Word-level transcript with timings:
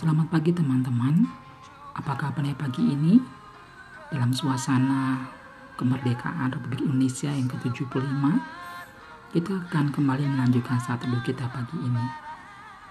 Selamat 0.00 0.32
pagi 0.32 0.48
teman-teman. 0.48 1.28
Apa 1.92 2.16
kabarnya 2.16 2.56
pagi 2.56 2.80
ini? 2.80 3.20
Dalam 4.08 4.32
suasana 4.32 5.28
kemerdekaan 5.76 6.48
Republik 6.56 6.88
Indonesia 6.88 7.28
yang 7.28 7.44
ke-75, 7.44 8.24
kita 9.36 9.52
akan 9.60 9.92
kembali 9.92 10.24
melanjutkan 10.24 10.80
saat 10.80 11.04
teduh 11.04 11.20
kita 11.20 11.44
pagi 11.52 11.76
ini. 11.84 12.00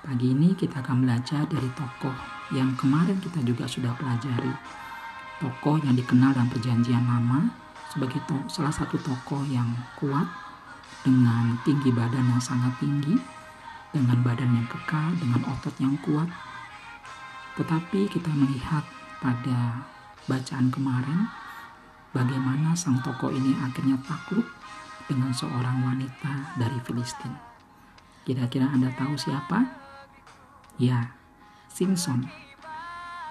Pagi 0.06 0.38
ini 0.38 0.54
kita 0.54 0.86
akan 0.86 1.02
belajar 1.02 1.50
dari 1.50 1.66
tokoh 1.74 2.14
yang 2.54 2.78
kemarin 2.78 3.18
kita 3.18 3.42
juga 3.42 3.66
sudah 3.66 3.90
pelajari. 3.98 4.54
Tokoh 5.42 5.82
yang 5.82 5.98
dikenal 5.98 6.38
dalam 6.38 6.54
perjanjian 6.54 7.10
lama 7.10 7.50
sebagai 7.90 8.22
salah 8.54 8.70
satu 8.70 9.02
tokoh 9.02 9.42
yang 9.50 9.66
kuat 9.98 10.30
dengan 11.02 11.58
tinggi 11.66 11.90
badan 11.90 12.30
yang 12.30 12.38
sangat 12.38 12.78
tinggi, 12.78 13.18
dengan 13.98 14.22
badan 14.22 14.62
yang 14.62 14.70
kekal, 14.70 15.10
dengan 15.18 15.42
otot 15.50 15.74
yang 15.82 15.98
kuat. 16.06 16.30
Tetapi 17.58 18.12
kita 18.12 18.30
melihat 18.36 18.86
pada 19.24 19.88
bacaan 20.30 20.70
kemarin 20.70 21.26
bagaimana 22.14 22.78
sang 22.78 23.02
tokoh 23.02 23.34
ini 23.34 23.58
akhirnya 23.58 23.98
takluk 24.06 24.46
dengan 25.10 25.34
seorang 25.34 25.82
wanita 25.82 26.54
dari 26.58 26.78
Filistin. 26.86 27.34
Kira-kira 28.28 28.70
Anda 28.70 28.94
tahu 28.94 29.18
siapa? 29.18 29.66
Ya, 30.78 31.18
Simpson. 31.66 32.30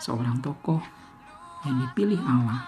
Seorang 0.03 0.43
tokoh 0.43 0.83
yang 1.63 1.79
dipilih 1.87 2.19
Allah 2.23 2.67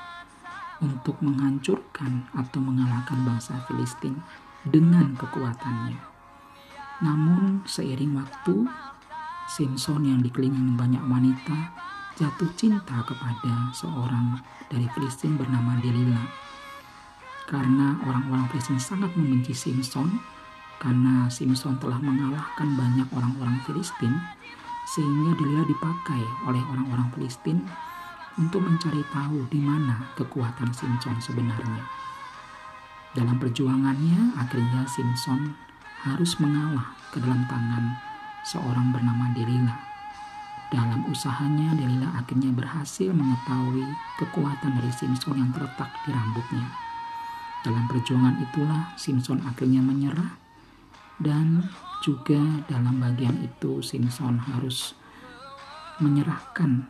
untuk 0.81 1.19
menghancurkan 1.21 2.31
atau 2.33 2.59
mengalahkan 2.63 3.23
bangsa 3.27 3.59
Filistin 3.67 4.19
dengan 4.63 5.15
kekuatannya. 5.19 5.99
Namun 7.01 7.65
seiring 7.65 8.17
waktu, 8.17 8.69
Simpson 9.51 10.07
yang 10.07 10.23
dikelilingi 10.23 10.79
banyak 10.79 11.03
wanita 11.11 11.75
jatuh 12.15 12.47
cinta 12.55 13.03
kepada 13.03 13.75
seorang 13.75 14.39
dari 14.71 14.87
Filistin 14.95 15.35
bernama 15.35 15.75
Delila. 15.83 16.23
Karena 17.51 17.99
orang-orang 18.07 18.47
Filistin 18.55 18.79
sangat 18.79 19.11
membenci 19.19 19.51
Simpson, 19.51 20.23
karena 20.79 21.27
Simpson 21.27 21.83
telah 21.83 21.99
mengalahkan 21.99 22.79
banyak 22.79 23.11
orang-orang 23.11 23.59
Filistin, 23.67 24.15
sehingga 24.95 25.35
Delila 25.35 25.67
dipakai 25.67 26.23
oleh 26.47 26.63
orang-orang 26.71 27.11
Filistin 27.11 27.59
untuk 28.39 28.63
mencari 28.63 29.03
tahu 29.11 29.51
di 29.51 29.59
mana 29.59 30.15
kekuatan 30.15 30.71
Simpson 30.71 31.19
sebenarnya. 31.19 31.83
Dalam 33.19 33.35
perjuangannya, 33.43 34.39
akhirnya 34.39 34.87
Simpson 34.87 35.59
harus 36.07 36.39
mengalah 36.39 36.95
ke 37.11 37.19
dalam 37.19 37.43
tangan 37.51 38.10
seorang 38.45 38.93
bernama 38.95 39.33
Delila. 39.33 39.77
Dalam 40.71 41.03
usahanya, 41.11 41.75
Delila 41.75 42.15
akhirnya 42.15 42.55
berhasil 42.55 43.11
mengetahui 43.11 43.83
kekuatan 44.23 44.79
dari 44.79 44.93
Simpson 44.95 45.35
yang 45.35 45.51
terletak 45.51 45.91
di 46.07 46.15
rambutnya. 46.15 46.67
Dalam 47.61 47.85
perjuangan 47.91 48.41
itulah 48.41 48.95
Simpson 48.97 49.43
akhirnya 49.45 49.85
menyerah 49.85 50.33
dan 51.21 51.69
juga 52.01 52.41
dalam 52.65 52.97
bagian 52.97 53.37
itu 53.45 53.85
Simpson 53.85 54.41
harus 54.41 54.97
menyerahkan 56.01 56.89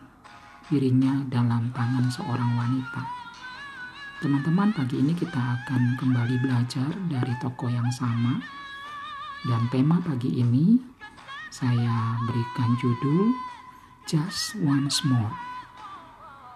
dirinya 0.71 1.27
dalam 1.27 1.75
tangan 1.75 2.07
seorang 2.07 2.55
wanita. 2.55 3.03
Teman-teman, 4.23 4.71
pagi 4.71 5.01
ini 5.01 5.17
kita 5.17 5.41
akan 5.41 5.99
kembali 5.99 6.37
belajar 6.45 6.93
dari 7.11 7.35
toko 7.43 7.67
yang 7.67 7.89
sama. 7.91 8.39
Dan 9.41 9.67
tema 9.73 9.97
pagi 10.05 10.37
ini 10.37 10.77
saya 11.51 12.15
berikan 12.31 12.79
judul 12.79 13.35
Just 14.07 14.55
Once 14.63 15.03
More. 15.03 15.35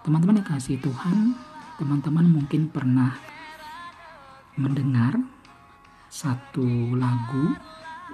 Teman-teman 0.07 0.39
yang 0.39 0.47
kasih 0.47 0.79
Tuhan, 0.79 1.35
teman-teman 1.75 2.23
mungkin 2.23 2.71
pernah 2.71 3.11
mendengar 4.55 5.19
satu 6.07 6.95
lagu 6.95 7.51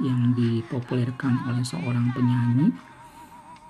yang 0.02 0.34
dipopulerkan 0.34 1.46
oleh 1.54 1.62
seorang 1.62 2.10
penyanyi 2.18 2.74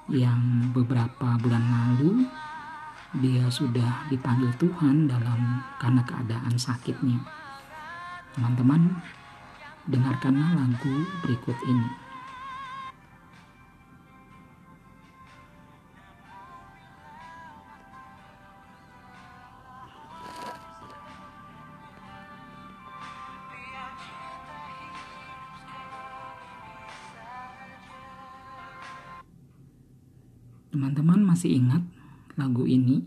yang 0.08 0.72
beberapa 0.72 1.36
bulan 1.44 1.68
lalu 1.68 2.24
dia 3.20 3.44
sudah 3.52 4.08
dipanggil 4.08 4.56
Tuhan 4.56 5.12
dalam 5.12 5.60
karena 5.84 6.00
keadaan 6.08 6.56
sakitnya. 6.56 7.20
Teman-teman, 8.32 8.88
dengarkanlah 9.92 10.56
lagu 10.56 10.96
berikut 11.20 11.60
ini. 11.68 12.11
Teman-teman 30.72 31.22
masih 31.28 31.60
ingat 31.60 31.84
lagu 32.40 32.64
ini. 32.64 33.04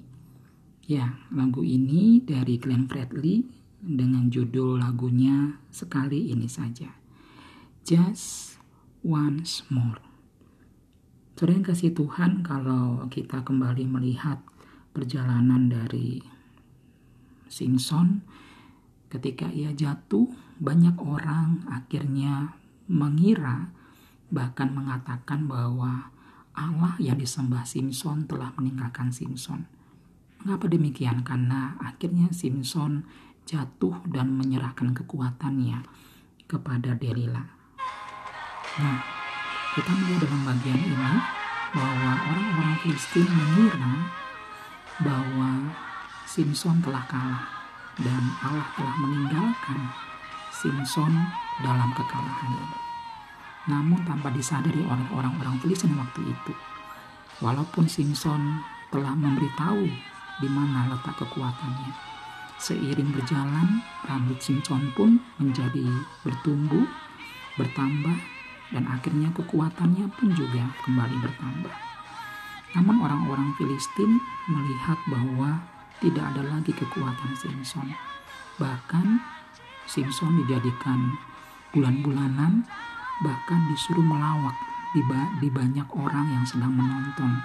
Ya, 0.85 1.17
lagu 1.33 1.65
ini 1.65 2.21
dari 2.21 2.61
Glenn 2.61 2.85
Fredly 2.85 3.49
dengan 3.81 4.29
judul 4.29 4.81
lagunya 4.81 5.57
sekali 5.73 6.29
ini 6.29 6.45
saja. 6.45 6.93
Just 7.85 8.61
once 9.01 9.65
more. 9.73 10.01
Yang 11.45 11.77
kasih 11.77 11.93
Tuhan 11.93 12.41
kalau 12.41 13.05
kita 13.13 13.45
kembali 13.45 13.85
melihat 13.89 14.41
perjalanan 14.97 15.69
dari 15.69 16.21
Simpson 17.49 18.25
ketika 19.13 19.49
ia 19.53 19.71
jatuh 19.73 20.27
banyak 20.57 20.97
orang 20.99 21.65
akhirnya 21.69 22.57
mengira 22.89 23.73
bahkan 24.33 24.73
mengatakan 24.75 25.47
bahwa 25.47 26.11
Allah 26.55 26.95
yang 27.03 27.19
disembah 27.19 27.67
Simpson 27.67 28.31
telah 28.31 28.55
meninggalkan 28.55 29.11
Simpson. 29.11 29.67
Mengapa 30.43 30.71
demikian? 30.71 31.27
Karena 31.27 31.75
akhirnya 31.83 32.31
Simpson 32.31 33.03
jatuh 33.45 34.01
dan 34.09 34.33
menyerahkan 34.39 34.95
kekuatannya 34.95 35.83
kepada 36.47 36.95
Delila. 36.95 37.43
Nah, 38.79 38.99
kita 39.75 39.91
melihat 39.91 40.31
dalam 40.31 40.43
bagian 40.47 40.81
ini 40.81 41.13
bahwa 41.75 42.13
orang-orang 42.31 42.75
Filistin 42.87 43.27
mengira 43.27 43.95
bahwa 45.03 45.75
Simpson 46.25 46.79
telah 46.79 47.03
kalah 47.11 47.45
dan 47.99 48.23
Allah 48.43 48.69
telah 48.79 48.97
meninggalkan 49.03 49.81
Simpson 50.55 51.13
dalam 51.67 51.91
kekalahan 51.99 52.84
namun 53.65 54.01
tanpa 54.05 54.29
disadari 54.29 54.85
oleh 54.85 55.09
orang-orang 55.13 55.57
Filistin 55.61 55.97
waktu 55.97 56.21
itu. 56.29 56.53
Walaupun 57.41 57.89
Simpson 57.89 58.61
telah 58.93 59.17
memberitahu 59.17 59.85
di 60.39 60.49
mana 60.51 60.93
letak 60.93 61.19
kekuatannya. 61.25 61.93
Seiring 62.61 63.11
berjalan, 63.11 63.83
rambut 64.07 64.39
Simpson 64.39 64.95
pun 64.95 65.19
menjadi 65.43 65.85
bertumbuh, 66.23 66.87
bertambah, 67.59 68.17
dan 68.71 68.85
akhirnya 68.89 69.29
kekuatannya 69.35 70.07
pun 70.15 70.29
juga 70.33 70.71
kembali 70.87 71.17
bertambah. 71.21 71.75
Namun 72.79 72.97
orang-orang 73.03 73.55
Filistin 73.59 74.19
melihat 74.51 74.99
bahwa 75.07 75.63
tidak 76.03 76.25
ada 76.35 76.43
lagi 76.43 76.75
kekuatan 76.75 77.33
Simpson. 77.39 77.95
Bahkan 78.59 79.19
Simpson 79.87 80.43
dijadikan 80.43 81.15
bulan-bulanan 81.75 82.67
bahkan 83.23 83.69
disuruh 83.71 84.03
melawak 84.03 84.57
di, 84.95 85.03
ba 85.07 85.31
di 85.39 85.49
banyak 85.51 85.87
orang 85.95 86.27
yang 86.31 86.45
sedang 86.47 86.75
menonton 86.75 87.39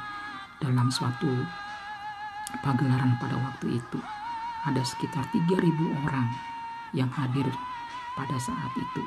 dalam 0.61 0.89
suatu 0.89 1.29
pagelaran 2.65 3.17
pada 3.21 3.37
waktu 3.37 3.77
itu. 3.77 3.99
Ada 4.65 4.81
sekitar 4.81 5.25
3.000 5.29 6.05
orang 6.05 6.27
yang 6.93 7.09
hadir 7.13 7.47
pada 8.17 8.37
saat 8.41 8.73
itu. 8.75 9.03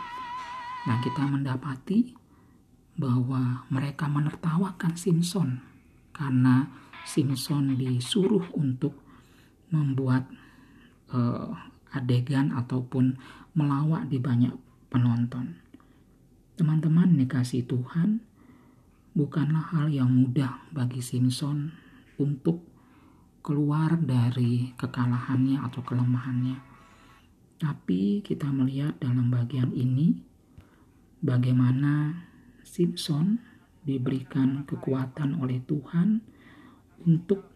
Nah, 0.87 0.99
kita 0.99 1.23
mendapati 1.27 2.15
bahwa 2.99 3.67
mereka 3.71 4.11
menertawakan 4.11 4.99
Simpson 4.99 5.63
karena 6.13 6.69
Simpson 7.03 7.75
disuruh 7.75 8.45
untuk 8.55 8.95
membuat 9.73 10.29
uh, 11.11 11.51
adegan 11.93 12.53
ataupun 12.53 13.17
melawak 13.57 14.09
di 14.09 14.21
banyak 14.21 14.53
penonton. 14.93 15.62
Teman-teman 16.53 17.17
dikasih 17.17 17.65
Tuhan, 17.65 18.21
bukanlah 19.17 19.73
hal 19.73 19.89
yang 19.89 20.13
mudah 20.13 20.69
bagi 20.69 21.01
Simpson 21.01 21.73
untuk 22.21 22.61
keluar 23.41 23.97
dari 23.97 24.77
kekalahannya 24.77 25.59
atau 25.65 25.81
kelemahannya. 25.81 26.61
Tapi 27.57 28.21
kita 28.21 28.53
melihat 28.53 29.01
dalam 29.01 29.33
bagian 29.33 29.73
ini 29.73 30.21
bagaimana 31.25 32.27
Simpson 32.63 33.41
diberikan 33.83 34.63
kekuatan 34.69 35.41
oleh 35.41 35.59
Tuhan 35.65 36.23
untuk 37.03 37.49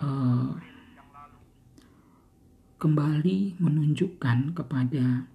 uh, 0.00 0.56
kembali 2.78 3.58
menunjukkan 3.58 4.54
kepada 4.54 5.26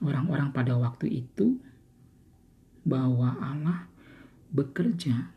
orang-orang 0.00 0.52
pada 0.52 0.76
waktu 0.76 1.24
itu 1.24 1.60
bahwa 2.84 3.36
Allah 3.40 3.86
bekerja 4.50 5.30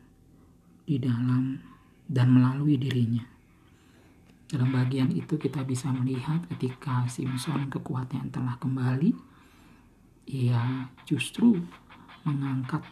di 0.83 0.99
dalam 0.99 1.59
dan 2.07 2.27
melalui 2.31 2.79
dirinya. 2.79 3.23
Dalam 4.47 4.69
bagian 4.69 5.09
itu 5.09 5.39
kita 5.39 5.65
bisa 5.65 5.89
melihat 5.89 6.45
ketika 6.55 7.07
Simpson 7.09 7.73
kekuatannya 7.73 8.29
telah 8.29 8.55
kembali, 8.61 9.11
ia 10.29 10.87
justru 11.09 11.57
mengangkat 12.23 12.85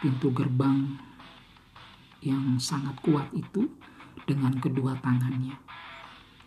pintu 0.00 0.32
gerbang 0.32 0.96
yang 2.24 2.56
sangat 2.56 2.96
kuat 3.04 3.28
itu 3.36 3.68
dengan 4.24 4.56
kedua 4.56 4.96
tangannya. 5.04 5.54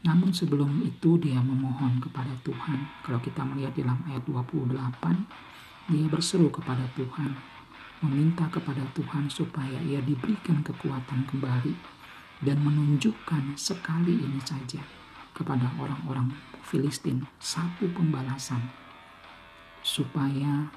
Namun 0.08 0.32
sebelum 0.32 0.88
itu 0.88 1.20
dia 1.20 1.44
memohon 1.44 2.00
kepada 2.00 2.32
Tuhan. 2.48 2.80
Kalau 3.04 3.20
kita 3.20 3.44
melihat 3.44 3.76
dalam 3.76 4.00
ayat 4.08 4.24
28, 4.24 4.72
dia 5.92 6.08
berseru 6.08 6.48
kepada 6.48 6.88
Tuhan, 6.96 7.36
meminta 8.00 8.48
kepada 8.48 8.88
Tuhan 8.96 9.28
supaya 9.28 9.76
ia 9.84 10.00
diberikan 10.00 10.64
kekuatan 10.64 11.28
kembali 11.28 11.76
dan 12.40 12.64
menunjukkan 12.64 13.60
sekali 13.60 14.16
ini 14.16 14.40
saja 14.48 14.80
kepada 15.36 15.68
orang-orang 15.76 16.32
Filistin 16.64 17.28
satu 17.40 17.92
pembalasan 17.92 18.60
supaya 19.84 20.68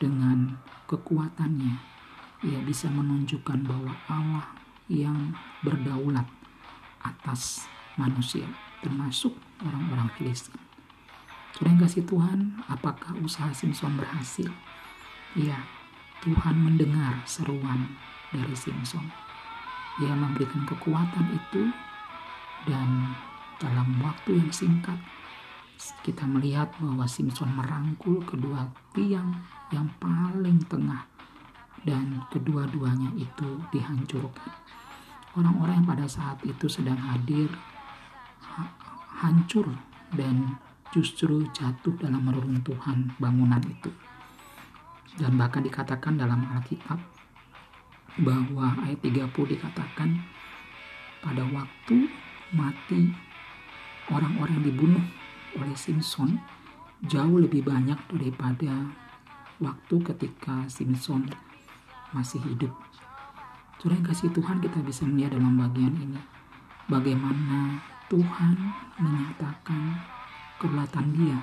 dengan 0.00 0.56
kekuatannya 0.88 1.76
ia 2.42 2.60
bisa 2.64 2.90
menunjukkan 2.90 3.62
bahwa 3.62 3.92
Allah 4.08 4.46
yang 4.90 5.36
berdaulat 5.62 6.26
atas 7.04 7.68
manusia 7.96 8.46
termasuk 8.82 9.32
orang-orang 9.62 10.10
Filistin. 10.18 10.58
Sudah 11.52 11.76
kasih 11.84 12.02
Tuhan, 12.08 12.64
apakah 12.66 13.14
usaha 13.22 13.52
Simpson 13.52 13.94
berhasil? 13.94 14.48
Ya, 15.36 15.62
Tuhan 16.24 16.56
mendengar 16.58 17.22
seruan 17.28 17.92
dari 18.32 18.56
Simpson 18.56 19.04
ia 20.00 20.16
memberikan 20.16 20.64
kekuatan 20.64 21.36
itu 21.36 21.68
dan 22.64 23.12
dalam 23.60 24.00
waktu 24.00 24.40
yang 24.40 24.48
singkat 24.48 24.96
kita 26.06 26.24
melihat 26.24 26.70
bahwa 26.78 27.04
Simpson 27.04 27.52
merangkul 27.52 28.22
kedua 28.24 28.70
tiang 28.96 29.34
yang 29.74 29.90
paling 30.00 30.62
tengah 30.70 31.04
dan 31.82 32.22
kedua-duanya 32.30 33.10
itu 33.18 33.58
dihancurkan. 33.74 34.54
Orang-orang 35.34 35.82
yang 35.82 35.88
pada 35.90 36.06
saat 36.06 36.38
itu 36.46 36.70
sedang 36.70 36.96
hadir 36.96 37.50
ha 37.50 37.71
hancur 39.22 39.70
dan 40.18 40.58
justru 40.90 41.46
jatuh 41.54 41.94
dalam 41.96 42.26
meruntuhan 42.26 43.14
bangunan 43.16 43.62
itu. 43.62 43.88
Dan 45.16 45.38
bahkan 45.38 45.62
dikatakan 45.62 46.18
dalam 46.18 46.42
Alkitab 46.50 46.98
bahwa 48.20 48.76
ayat 48.84 49.00
30 49.00 49.32
dikatakan 49.56 50.20
pada 51.22 51.46
waktu 51.48 52.10
mati 52.52 53.08
orang-orang 54.12 54.60
dibunuh 54.60 55.04
oleh 55.56 55.76
Simpson 55.78 56.36
jauh 57.08 57.38
lebih 57.40 57.64
banyak 57.64 57.96
daripada 58.12 58.92
waktu 59.62 59.96
ketika 60.12 60.66
Simpson 60.68 61.30
masih 62.12 62.42
hidup. 62.44 62.72
Surah 63.80 63.98
kasih 64.04 64.30
Tuhan 64.30 64.62
kita 64.62 64.78
bisa 64.84 65.02
melihat 65.08 65.34
dalam 65.34 65.58
bagian 65.58 65.90
ini 65.98 66.20
bagaimana 66.86 67.82
Tuhan 68.12 68.52
menyatakan 69.00 69.96
kedaulatan 70.60 71.16
dia 71.16 71.40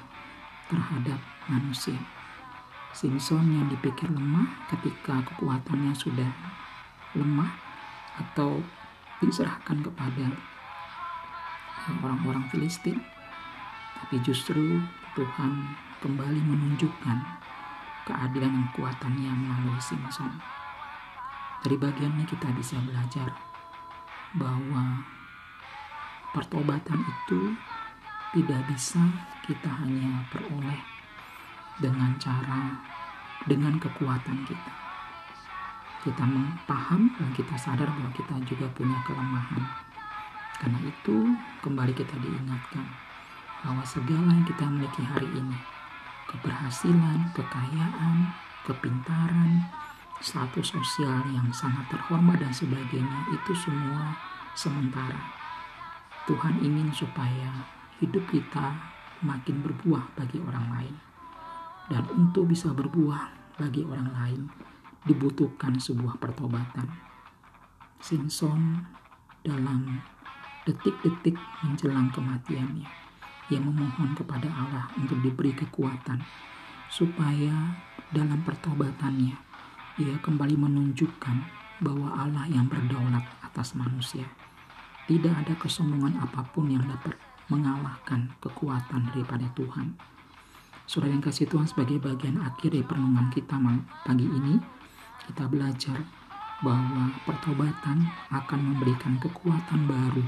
terhadap 0.69 1.17
manusia. 1.49 1.97
Simpson 2.93 3.41
yang 3.41 3.65
dipikir 3.73 4.05
lemah 4.05 4.45
ketika 4.69 5.17
kekuatannya 5.33 5.97
sudah 5.97 6.29
lemah 7.17 7.49
atau 8.21 8.61
diserahkan 9.17 9.81
kepada 9.81 10.29
orang-orang 12.05 12.45
Filistin 12.53 13.01
tapi 13.97 14.21
justru 14.21 14.77
Tuhan 15.17 15.73
kembali 16.05 16.37
menunjukkan 16.37 17.17
keadilan 18.05 18.51
dan 18.53 18.67
kuatannya 18.77 19.31
melalui 19.33 19.81
Simpson 19.81 20.37
dari 21.65 21.81
bagian 21.81 22.13
ini 22.13 22.29
kita 22.29 22.53
bisa 22.53 22.77
belajar 22.85 23.33
bahwa 24.37 25.01
pertobatan 26.35 26.99
itu 27.03 27.53
tidak 28.37 28.61
bisa 28.69 29.01
kita 29.45 29.69
hanya 29.81 30.25
peroleh 30.29 30.81
dengan 31.81 32.13
cara 32.21 32.77
dengan 33.47 33.79
kekuatan 33.81 34.45
kita 34.45 34.79
kita 35.99 36.23
paham 36.63 37.11
dan 37.19 37.29
kita 37.35 37.59
sadar 37.59 37.91
bahwa 37.91 38.11
kita 38.15 38.31
juga 38.47 38.71
punya 38.71 38.95
kelemahan. 39.03 39.63
Karena 40.59 40.79
itu 40.87 41.35
kembali 41.59 41.91
kita 41.91 42.15
diingatkan 42.19 42.87
bahwa 43.63 43.83
segala 43.83 44.31
yang 44.31 44.47
kita 44.47 44.63
miliki 44.67 45.03
hari 45.03 45.27
ini, 45.35 45.59
keberhasilan, 46.31 47.31
kekayaan, 47.35 48.31
kepintaran, 48.63 49.67
status 50.23 50.71
sosial 50.71 51.19
yang 51.31 51.47
sangat 51.51 51.83
terhormat 51.91 52.39
dan 52.39 52.51
sebagainya 52.51 53.19
itu 53.35 53.51
semua 53.55 54.15
sementara. 54.55 55.38
Tuhan 56.27 56.59
ingin 56.59 56.89
supaya 56.91 57.63
hidup 58.03 58.25
kita 58.31 58.75
makin 59.23 59.63
berbuah 59.63 60.15
bagi 60.15 60.39
orang 60.43 60.67
lain. 60.75 60.95
Dan 61.89 62.03
untuk 62.15 62.51
bisa 62.51 62.71
berbuah 62.71 63.55
bagi 63.59 63.83
orang 63.83 64.09
lain, 64.13 64.41
dibutuhkan 65.03 65.75
sebuah 65.79 66.19
pertobatan. 66.19 66.87
Simpson 67.99 68.87
dalam 69.43 69.99
detik-detik 70.63 71.35
menjelang 71.63 72.07
kematiannya, 72.15 72.87
ia 73.49 73.59
memohon 73.59 74.13
kepada 74.15 74.47
Allah 74.47 74.85
untuk 74.95 75.19
diberi 75.19 75.51
kekuatan 75.51 76.21
supaya 76.87 77.75
dalam 78.13 78.41
pertobatannya 78.45 79.35
ia 79.99 80.15
kembali 80.23 80.55
menunjukkan 80.55 81.37
bahwa 81.83 82.07
Allah 82.15 82.47
yang 82.47 82.71
berdaulat 82.71 83.23
atas 83.43 83.75
manusia. 83.75 84.25
Tidak 85.09 85.33
ada 85.33 85.57
kesombongan 85.57 86.21
apa 86.21 86.45
pun 86.53 86.69
yang 86.69 86.85
dapat 86.85 87.17
mengalahkan 87.49 88.29
kekuatan 88.37 89.09
daripada 89.09 89.49
Tuhan. 89.57 89.97
Saudara 90.85 91.17
yang 91.17 91.25
kasih 91.25 91.49
Tuhan 91.49 91.65
sebagai 91.65 91.97
bagian 91.97 92.37
akhir 92.37 92.77
dari 92.77 92.85
perenungan 92.85 93.33
kita 93.33 93.57
pagi 94.05 94.29
ini, 94.29 94.61
kita 95.25 95.49
belajar 95.49 95.97
bahwa 96.61 97.09
pertobatan 97.25 98.05
akan 98.29 98.59
memberikan 98.61 99.17
kekuatan 99.17 99.89
baru 99.89 100.21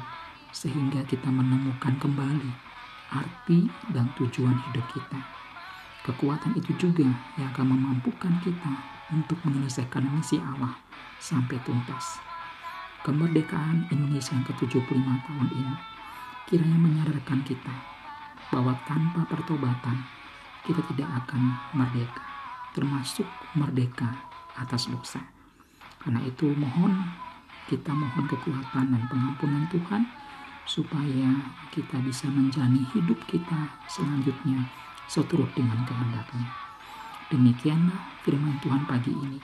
sehingga 0.50 1.06
kita 1.06 1.30
menemukan 1.30 2.02
kembali 2.02 2.50
arti 3.14 3.70
dan 3.94 4.10
tujuan 4.18 4.58
hidup 4.66 4.86
kita. 4.98 5.22
Kekuatan 6.10 6.58
itu 6.58 6.74
juga 6.82 7.06
yang 7.38 7.54
akan 7.54 7.78
memampukan 7.78 8.34
kita 8.42 8.74
untuk 9.14 9.38
menyelesaikan 9.46 10.10
misi 10.10 10.42
Allah 10.42 10.74
sampai 11.22 11.62
tuntas. 11.62 12.31
Kemerdekaan 13.02 13.90
Indonesia 13.90 14.38
yang 14.38 14.46
ke-75 14.46 14.94
tahun 15.26 15.50
ini 15.58 15.76
kiranya 16.46 16.78
menyadarkan 16.78 17.42
kita 17.42 17.74
bahwa 18.54 18.78
tanpa 18.86 19.26
pertobatan 19.26 20.06
kita 20.62 20.86
tidak 20.94 21.10
akan 21.26 21.58
merdeka, 21.74 22.22
termasuk 22.78 23.26
merdeka 23.58 24.06
atas 24.54 24.86
dosa. 24.94 25.18
Karena 25.98 26.22
itu 26.22 26.54
mohon 26.54 26.94
kita 27.66 27.90
mohon 27.90 28.30
kekuatan 28.30 28.94
dan 28.94 29.04
pengampunan 29.10 29.66
Tuhan 29.74 30.06
supaya 30.70 31.30
kita 31.74 31.98
bisa 32.06 32.30
menjalani 32.30 32.86
hidup 32.94 33.18
kita 33.26 33.82
selanjutnya 33.90 34.62
seturut 35.10 35.50
dengan 35.58 35.82
kehendaknya. 35.90 36.54
Demikianlah 37.34 38.22
firman 38.22 38.62
Tuhan 38.62 38.86
pagi 38.86 39.10
ini. 39.10 39.42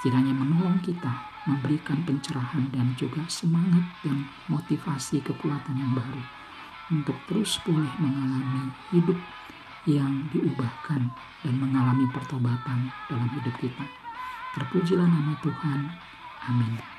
Kiranya 0.00 0.32
menolong 0.32 0.80
kita 0.80 1.33
memberikan 1.44 2.00
pencerahan 2.08 2.68
dan 2.72 2.96
juga 2.96 3.24
semangat 3.28 3.84
dan 4.00 4.24
motivasi 4.48 5.20
kekuatan 5.20 5.76
yang 5.76 5.92
baru 5.92 6.22
untuk 6.92 7.16
terus 7.28 7.60
boleh 7.64 7.90
mengalami 8.00 8.72
hidup 8.92 9.18
yang 9.84 10.28
diubahkan 10.32 11.12
dan 11.44 11.54
mengalami 11.60 12.08
pertobatan 12.12 12.88
dalam 13.08 13.28
hidup 13.36 13.54
kita. 13.60 13.84
Terpujilah 14.56 15.04
nama 15.08 15.36
Tuhan. 15.44 15.80
Amin. 16.48 16.93